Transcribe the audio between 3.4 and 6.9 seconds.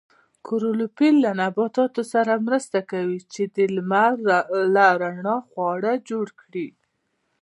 د لمر له رڼا خواړه جوړ کړي